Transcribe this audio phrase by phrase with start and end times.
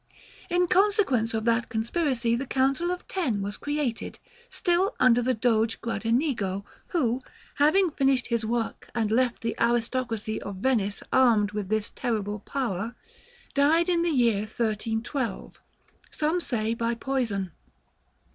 [0.49, 4.17] In consequence of that conspiracy the Council of Ten was created,
[4.49, 7.21] still under the Doge Gradenigo; who,
[7.57, 12.95] having finished his work and left the aristocracy of Venice armed with this terrible power,
[13.53, 15.59] died in the year 1312,
[16.09, 17.51] some say by poison.